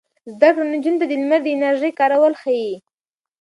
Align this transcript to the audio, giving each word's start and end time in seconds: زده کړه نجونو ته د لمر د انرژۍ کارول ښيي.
زده 0.33 0.49
کړه 0.53 0.63
نجونو 0.73 0.99
ته 1.01 1.05
د 1.07 1.13
لمر 1.21 1.39
د 1.43 1.47
انرژۍ 1.55 1.91
کارول 1.99 2.33
ښيي. 2.41 2.71